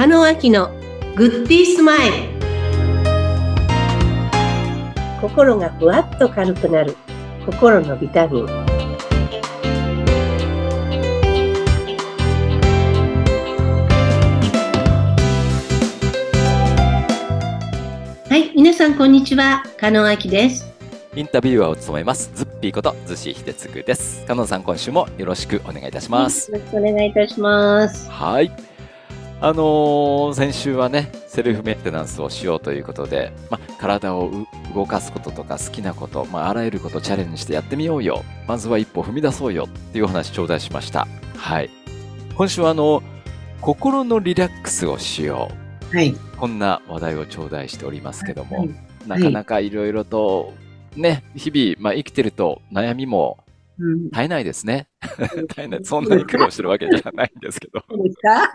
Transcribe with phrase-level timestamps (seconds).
[0.00, 0.70] 加納明の
[1.14, 2.14] グッディースマイル。
[5.20, 6.96] 心がふわっと軽くなる。
[7.44, 8.46] 心のビタミン。
[8.46, 8.66] は
[18.38, 19.62] い皆さんこんにちは。
[19.78, 20.66] 加納明です。
[21.14, 22.30] インタビュアーを務めます。
[22.34, 24.24] ズッピーことズシヒデツグです。
[24.24, 26.50] 加納さん今週もよろしくお願いいたします。
[26.50, 28.08] よろしくお願いいたします。
[28.08, 28.50] はい。
[29.42, 38.22] あのー先週はね、セルフメンテナンスをしようということで、まあ、体をう動かすこととか好きなこと、まあ、あらゆることをチャレンジしてやってみようよ。
[38.46, 41.08] まずは一歩踏み出そうよっていうお話頂戴しました。
[41.36, 41.70] はい。
[42.36, 43.02] 今週はあの、
[43.62, 45.50] 心のリラックスをしよ
[45.90, 46.18] はい、う。
[46.36, 48.70] こんな話題を頂戴しておりますけども、はい
[49.06, 50.52] なかなかいろいろと、
[50.94, 53.38] ね、日々、まあ、生きてると悩みも
[53.80, 54.88] うん、絶えないですね。
[55.48, 55.80] 絶えない。
[55.84, 57.82] そんなに苦労してるわけじゃないんですけど。
[57.88, 58.52] そうですか？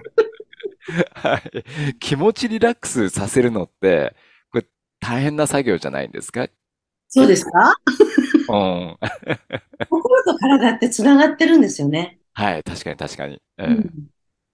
[1.14, 1.96] はい。
[2.00, 4.16] 気持ちリラックスさせるのって、
[4.52, 4.66] これ
[5.00, 6.48] 大変な作業じゃないんですか？
[7.08, 7.76] そうですか？
[8.50, 8.98] うん。
[9.90, 12.20] 心と体ってつながってるんですよね。
[12.34, 12.64] はい。
[12.64, 13.42] 確かに確かに。
[13.58, 13.64] う。
[13.64, 13.92] うんん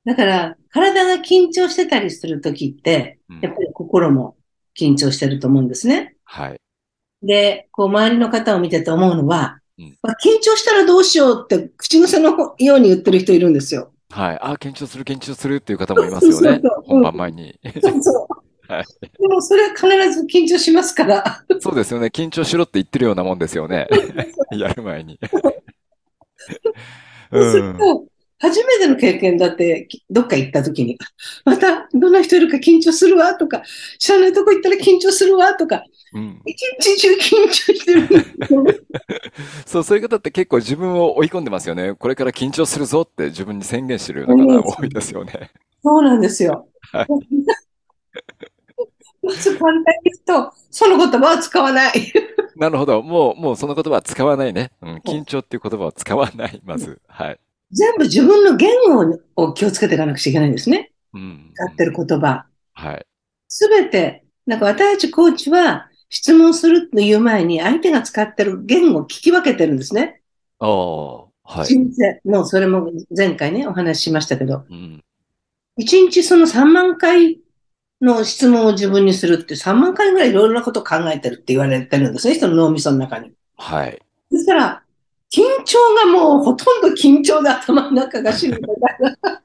[0.04, 4.36] だから、体が緊張してたりするときって、うんやっぱり心も
[4.80, 6.16] 緊張してると思うんですね。
[6.24, 6.60] はい。
[7.22, 13.91] で、こう、周りの方を見てて思うのは、うんまあ緊張したらどうしようって口癖のように言ってる人いるんですよ。
[14.12, 14.40] はい。
[14.42, 16.84] あ、緊張する、緊張するっていう方もいますよねそうそうそう。
[16.88, 17.60] 本番前に。
[17.82, 18.74] そうそう。
[18.74, 18.86] はい
[19.20, 21.44] でもそれは必ず緊張しますから。
[21.60, 22.08] そうですよね。
[22.08, 23.88] 緊張しろって言ってるようなもんですよね。
[24.52, 25.20] やる前に。
[27.32, 27.74] そうすうん。
[27.74, 28.06] ると、
[28.42, 30.98] 初めての経験だって、きどっか行った時に、
[31.46, 33.62] またどんな人いるか緊張するわとか、
[34.00, 36.42] 知らないとこ行ったら緊張するわとか、うん。
[36.46, 38.10] 一日中緊張してる。
[39.66, 41.94] そう、そういう方って結構自分を追い込んでますよね。
[41.94, 45.52] これから緊張するぞって自分に宣言してるような方が多いですよね。
[45.84, 46.68] そうなんですよ。
[46.92, 47.08] はい
[49.24, 49.86] まず簡単に
[50.26, 51.94] 言うと、その言葉は使わない。
[52.58, 53.04] なるほど。
[53.04, 54.72] もう、もうその言葉は使わないね。
[54.82, 54.96] うん。
[54.98, 56.60] 緊張っていう言葉は使わない。
[56.66, 57.00] まず。
[57.08, 57.40] はい。
[57.72, 60.92] 全部自分の言語を気をつけていかなくちゃいけないんですね。
[61.14, 61.52] うん。
[61.54, 62.46] 使ってる言葉。
[62.74, 63.06] はい。
[63.48, 70.22] すべて、なんか私たちコーチは質問するという前に相手が使ってる言語を聞き分けてるんですね。
[70.60, 71.30] ああ、は
[71.62, 71.66] い。
[71.66, 75.04] 人生もうそれも前回ね、お話ししましたけど、うん。
[75.78, 77.40] 一日その3万回
[78.02, 83.32] の質問を自分にするって3万回ぐらいいろいろなことを考えてるって言われてるんですね、人の脳みその中に。
[83.58, 84.02] はい。
[84.32, 84.84] ですから、
[85.34, 88.76] 緊張がもうほとんど緊張で頭の中が死ぬみたい
[89.22, 89.42] な。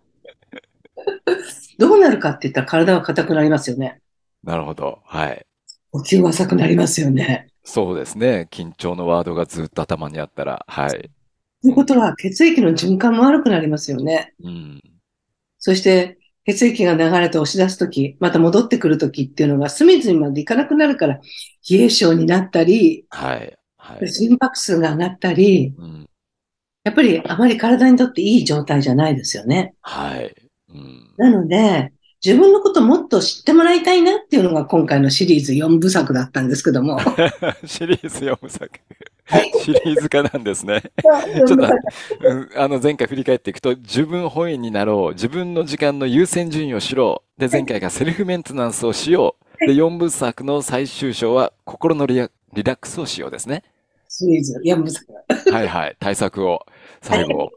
[1.79, 4.01] どうなるかって言ったら体は硬くなりますよね。
[4.43, 5.01] なるほど。
[5.05, 5.47] はい。
[5.93, 7.49] 呼吸が浅くなりますよね。
[7.65, 8.49] そうですね。
[8.51, 10.91] 緊張のワードがずっと頭にあったら、はい。
[11.63, 14.35] ということは血液の循環も悪くなりますよね。
[14.43, 14.83] うん。
[15.59, 21.21] そして血液が流れて押し出すとき、また戻ってくるときっていうのが隅々までいかなくなるから、
[21.69, 23.57] 冷え性になったり、はい。
[23.95, 24.09] はい。
[24.09, 26.09] 心拍数が上がったり、うん。
[26.85, 29.75] やっぱりあまり体にとっていい状態じゃないですよね。
[29.81, 30.35] はい。
[30.71, 31.15] うん。
[31.17, 31.93] なので、
[32.25, 36.99] 自分のこともっと知ってもらいたいなっていうのが今回のシリーズ4部作だったんですけども。
[37.65, 38.71] シリーズ読む作。
[39.29, 40.83] はいシリーズ化なんですね。
[41.47, 41.67] ちょっと、
[42.21, 45.15] うんあの、前回振り返っていくと、自分本位になろう。
[45.15, 47.23] 自分の時間の優先順位をしろ。
[47.37, 49.67] で、前回がセルフメンテナンスをしよう。
[49.67, 53.65] で、4部作の最終章は、心のリラックスをしようですね。
[54.17, 55.07] シリーズ4部作。
[55.53, 55.97] はいはい。
[56.01, 56.65] 対策を、
[57.03, 57.51] 最後、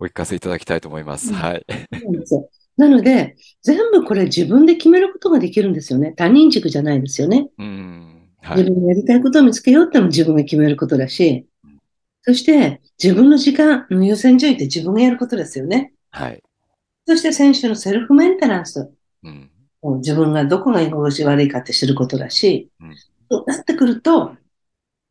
[0.00, 1.30] お聞かせいただきたいと思います。
[1.30, 1.66] うんはい。
[2.76, 6.12] なので、全部これ自分で決めることができるんですよね。
[6.12, 7.48] 他人軸じゃないですよね。
[7.56, 8.28] うん。
[8.42, 8.58] はい。
[8.58, 11.78] 自分のやりたいことを見つけようってのも自分が決めることだしうん、
[12.22, 15.92] そして自分の時間の優先順位って自分がやることですよね。
[16.10, 16.42] はい。
[17.06, 18.90] そして先週のセルフメンテナンス。
[19.22, 19.50] うん。
[19.98, 22.96] 自分がどこが居心地悪いかって知ることだしうん、
[23.30, 24.34] そうなってくると、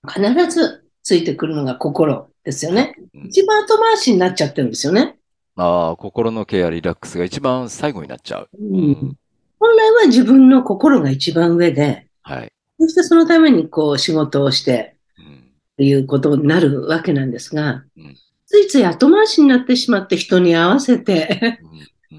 [0.08, 2.96] 必ずついてくるのが心ですよね。
[3.14, 5.16] うん一番後回しになっちゃってるんですよね。
[5.56, 8.50] ああ、心のケア、リラックスが一番最後になっちゃう。
[8.60, 9.18] うん
[9.60, 12.52] 本来は自分の心が一番上で、はい。
[12.80, 15.26] そしてそのためにこう仕事をしてうん。
[15.26, 15.30] っ
[15.78, 21.74] ていうことになるわけなんですがうん、ついつい後回しになってしまって人に合わせて、うん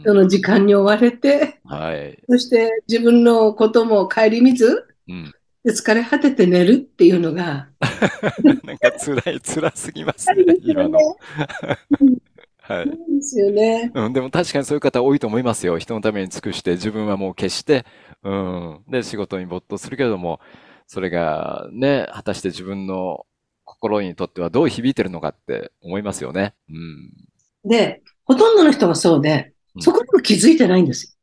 [0.07, 2.19] その時間に追われて、はい。
[2.29, 5.33] そして自分のことも顧みず、うん。
[5.65, 7.71] で疲れ果てて寝るっていうのが、
[8.65, 10.99] なんか辛い、辛すぎますね、今の。
[12.61, 12.87] はい。
[12.87, 13.91] そうですよね。
[13.95, 15.79] うん、でも確かにそういう方多いと思いますよ。
[15.79, 17.85] 人のために尽くして、自分はもう決して、
[18.23, 18.81] うん。
[18.89, 20.41] で、仕事に没頭するけれども、
[20.87, 23.27] それがね、果たして自分の
[23.65, 26.55] 心にとってはどう響いてるのかって思いますよね。
[26.71, 27.69] うん。
[27.71, 31.14] で、ほとんどの人がそうでう、んそこにも気づいてないんです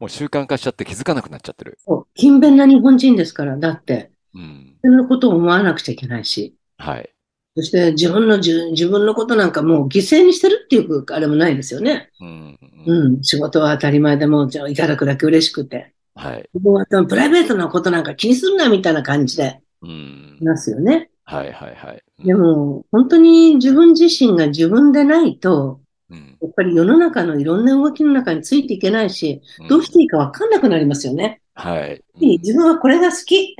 [0.00, 1.78] もう習慣化しちゃって気づかなくなっちゃってる。
[1.78, 4.76] そう勤勉な日本人ですから、だって、うん。
[4.82, 7.10] そんなことを思わなくちゃいけないし、はい。
[7.54, 12.10] そして自分の自分のことなんかもう犠牲にしてるっていうあれもないですよね。
[12.20, 12.58] うん。
[12.86, 15.92] うん、仕事は当たり前でも、じゃあいただくだけ嬉しくて。
[16.14, 16.48] はい。
[16.54, 20.44] 自分はプライベートなことなんか気にするなみたいな感じでうんい。
[20.44, 21.10] ますよね。
[21.24, 22.02] はいはいはい。
[22.24, 25.79] でも、本当に自分自身が自分でないと、
[26.10, 31.40] うん、やっぱり世の中のいろんな動きの中についていけないし、うんどうしていいかわかんなくなりますよね。
[31.54, 32.02] はい。
[32.20, 33.56] 自分はこれが好き。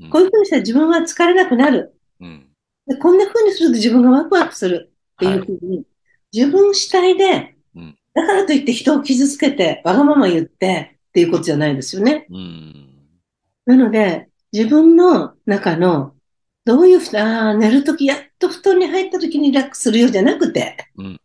[0.00, 1.92] うんこういうふうにしたら自分は疲れなくなる。
[2.20, 2.46] うん。
[2.86, 5.84] でこんな風にすると自分がワクワクするっていうはいふうに、
[6.32, 12.26] 自分主体でうん、だからといって人を傷つけて、わがまま言ってっていうことじゃないですよね。
[12.30, 12.88] うん。
[13.66, 16.14] なので、自分の中の、
[16.64, 21.20] どういうふう、ああ、寝るとき、やっと布団に入ったときにリラックスするようじゃなくて、うん。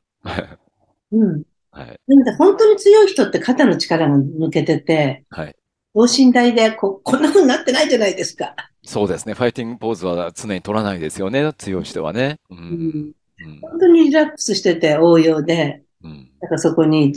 [1.12, 1.44] うん。
[1.72, 2.00] はい。
[2.08, 5.56] なので、本当に強い人って肩の力が抜けてて、はい。
[5.94, 8.56] 等身大でこう、こんな風になってないじゃないですか。
[8.84, 9.34] そうですね。
[9.34, 11.54] ファイティングポーズは常に取らないですよね。
[11.58, 12.40] 強い人はね。
[12.50, 12.56] う。
[12.56, 13.12] うんん。
[13.40, 13.60] うん。
[13.62, 16.32] 本当にリラックスしてて応用で、うん。
[16.42, 17.14] なんかそこに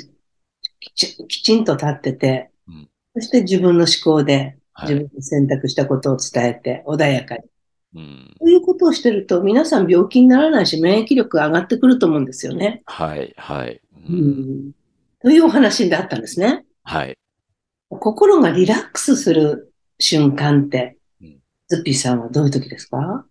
[0.81, 4.95] きちきちんと立っててうん、そして自分の思考ではい。
[4.95, 7.43] 自分の選択したことを伝えて穏やかに。
[7.97, 8.35] うん。
[8.39, 12.83] そういうことをしてると皆さん病気にならないし免疫力が上がってくると思うんですよね。
[12.87, 13.35] はい。
[13.37, 13.81] はい。
[14.09, 14.13] う。
[14.13, 14.73] ん。
[15.21, 16.65] というお話だったんですね。
[16.85, 17.19] はい。
[17.89, 21.39] 心がリラックスする瞬間ってうん、
[21.69, 23.25] ズッピーさんはどういう時ですか？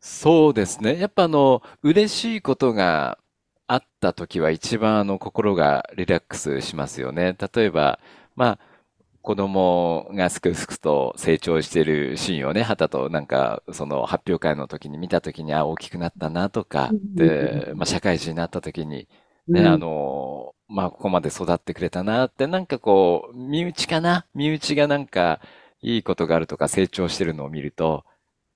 [0.00, 0.98] そうですね。
[0.98, 3.18] やっぱあの、嬉しいことが
[3.66, 7.36] あった時は一番あの、心がリラックスしますよね。
[7.54, 8.00] 例えば、
[8.34, 8.58] まあ、
[9.22, 19.08] 子供がすくすくと成長しているシーンをね、はたとなんか、その発表会の時に見た時に、あ、大きくなったなとか、うんで、まあ、社会人になった時に、
[19.46, 24.24] ね、うんあの、まあ、ここまで育ってくれたなって、なんかこう、身内かな？
[24.34, 25.40] 身内がなんか、
[25.82, 28.04] いいことがあるとか成長してるのを見ると、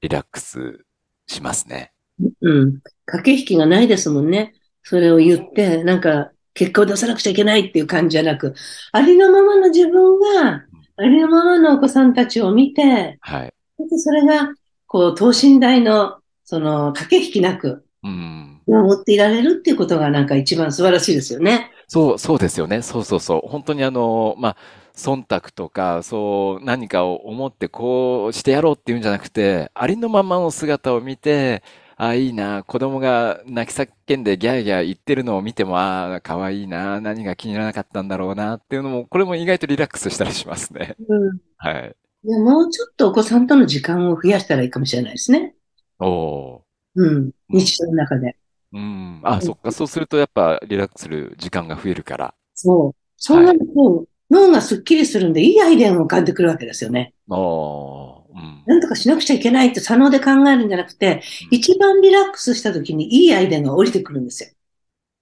[0.00, 0.84] リラックス
[1.26, 1.92] しますね。
[2.40, 2.80] うん。
[3.06, 4.54] 駆け引きがないですもんね。
[4.82, 8.54] それを言って、なんか、結果を出さなくちゃいけないっていう感じじゃなく、
[8.92, 10.64] ありのままの自分が、
[10.96, 13.52] ありのままのお子さんたちを見て、はい。
[13.98, 14.54] それが、
[14.86, 18.60] こう、等身大の、その、駆け引きなく、うん。
[18.66, 21.72] 見守っていられるっていうことが、なんか一番素晴らしいですよね。
[21.88, 22.82] そう、そうですよね。
[22.82, 23.48] そうそうそう。
[23.48, 24.56] 本当にあの、まあ、
[24.94, 31.62] 忖度とか、そう、何かを思ってこうしてやろうっていうんじゃなくて、ありのままの姿を見て、
[31.96, 40.96] あ、いいな、子供が泣き叫んでギャーギャー言ってるのを見ても、ああ、かわいいな、何が気にならなかったんだろうなっていうのも、これも意外とリラックスしたりしますね。
[41.08, 41.38] うん。
[41.56, 41.96] はい。
[42.24, 45.54] でもうちょっとお子さんとの時間を増やしたらいいかもしれないですね。
[45.98, 46.64] おお
[46.96, 47.30] うん。
[47.50, 48.36] 日常の中で。
[48.72, 48.78] ー。
[48.78, 49.20] うん。
[49.22, 49.70] あ、そっか。
[49.72, 52.34] そうするとやっぱリラックスする時間が増えるから。
[52.54, 53.00] そう。
[53.16, 57.14] そうなると、脳がすっきりするんで、いいアイデアが浮かんでくるわけですよね。
[57.28, 58.23] おー。
[58.34, 58.62] うん。
[58.66, 64.50] なんとかしなくちゃいけないって左脳で考えるんじゃなくて、うん一番リラックスした時にいいアイデアが降りてくるんですよ。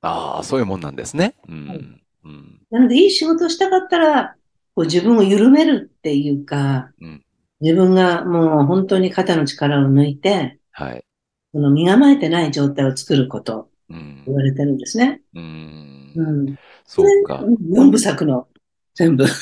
[0.00, 1.34] ああ、そういうもんなんですね。
[1.48, 2.02] うはいん。
[2.24, 2.60] うん。
[2.70, 4.36] なので、いい仕事をしたかったら、
[4.74, 7.22] こう自分を緩めるっていうかうん、
[7.60, 11.04] 自分がもう本当に肩の力を抜いて、はい。
[11.52, 14.34] その身構えてない状態を作ること、うん言。
[14.34, 15.20] われてるんですね。
[15.34, 16.12] うん。
[16.16, 16.56] うん。
[16.84, 17.44] そうか。
[17.70, 18.48] 四部作の
[18.94, 19.24] 全部。
[19.24, 19.32] 今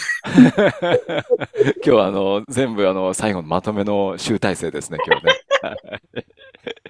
[1.83, 5.33] 日はあの、全部あの、最後のまとめの集大成ですね、今日ね。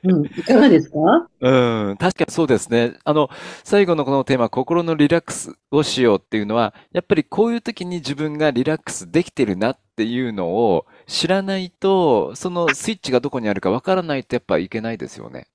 [0.05, 0.27] うん。
[0.27, 0.97] いかがですか？
[1.41, 2.99] うん、確かにそうですね。
[3.05, 3.31] あの、
[3.65, 15.47] 最後のこのテーマ、心のリラックスをしようっていうのは、やっぱりこういう時に自分がリラックスできてるなっていうのを知らないと、そのスイッチがどこにあるかわからないとやっぱいけないですよね。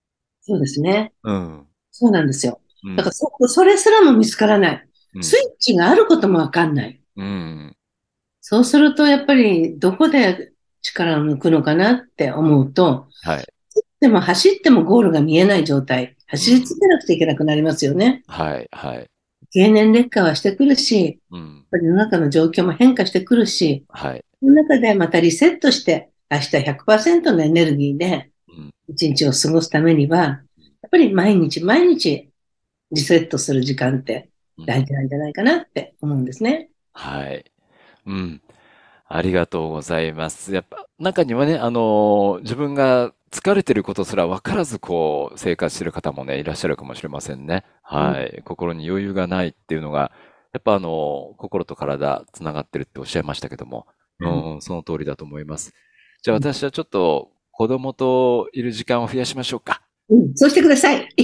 [0.41, 1.13] そうですね。
[1.23, 1.67] うん。
[1.91, 2.59] そうなんですよ。
[2.83, 4.87] うんだからそ、それすらも見つからない。
[5.15, 7.01] うんスイッチがあることもわかんない。
[7.15, 7.75] うん。
[8.41, 13.45] そうすると、やっぱりどこで力を抜くのかなって思うと、はい。
[13.99, 16.15] でも走ってもゴールが見えない状態。
[16.27, 18.23] 走り続けなくちゃいけなくなりますよね。
[18.27, 18.67] はい。
[18.71, 19.07] はい。
[19.51, 21.39] 経年劣化はしてくるし、うん。
[21.39, 24.23] やっぱり世の中の状況も変化してくるし、はい。
[24.39, 28.71] その中でまたリセットして、明日100%のエネルギーでうん。
[28.89, 32.29] 一日を過ごすためには、やっぱり毎日毎日
[32.91, 34.29] リセットする時間ってうん
[34.65, 36.69] 大事なんじゃないかなって思うんですね。
[36.93, 37.51] はい。
[38.05, 38.41] うん。
[39.07, 40.53] ありがとうございます。
[40.53, 47.65] やっぱ、中にはね、あのー自分が疲れてることすら分からず、こう、生活してる方もね、いらっしゃるかもしれませんね。
[47.83, 48.41] はい。
[48.45, 50.11] 心に余裕がないっていうのが、
[50.53, 53.87] やっぱあのー心と体つながってるっておっしゃいましたけども、
[54.19, 55.73] うん、その通りだと思います。
[56.23, 59.81] じゃあ私はちょっと子供といる時間を増やしましょうか。
[60.09, 61.07] うん、そうしてください。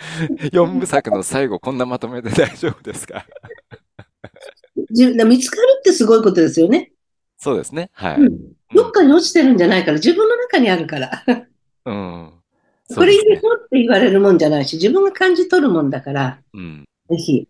[0.52, 3.26] 4部作の最後、こんなまとめで大丈夫ですか？
[4.92, 6.92] じ見つかるってすごいことですよね。
[7.38, 7.90] そうですね。
[7.92, 8.16] はい。
[8.16, 8.38] うん。
[8.74, 11.24] どっかに落ちてるんじゃないから、自分の中にあるから。
[11.84, 12.32] うん。
[12.94, 16.84] これいいでそうですねしょって言われるもんじゃないし、自分が感じ取るもんだから、うん。
[17.08, 17.48] ぜひ、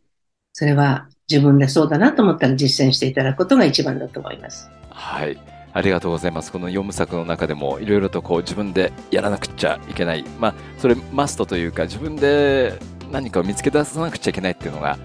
[0.53, 4.69] それは自分でそうだなと思ったら実践していただくことが一番だと思います。
[4.91, 5.39] はい。
[5.73, 6.53] ありがとうございます。
[6.53, 10.25] この読む作の中でもいろいろとこう自分でやらなくちゃいけない。
[10.39, 12.79] まあ、それマストというか自分で
[13.11, 14.99] 何かを見つけ出さなくちゃいけないっていうのが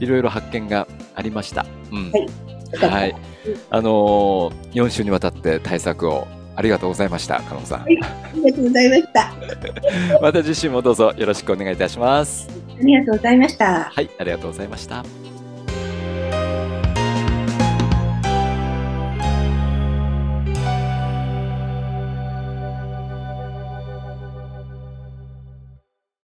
[0.00, 1.66] いろいろ発見がありました。
[1.90, 2.10] うん。
[2.10, 3.16] はいはい。
[3.70, 7.80] あのー、4週にわたって対策をありがとうございました、加納さん。
[7.82, 9.20] はいありがとうございました。
[9.22, 9.34] あ
[10.22, 12.48] また次週もどうぞよろしくお願いいたします。
[12.80, 13.84] りがとうございました。
[13.84, 15.25] はい、ありがとうございました。